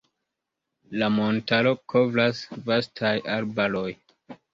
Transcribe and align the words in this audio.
La 1.01 1.09
montaron 1.17 1.77
kovras 1.93 2.41
vastaj 2.71 3.13
arbaroj. 3.35 3.85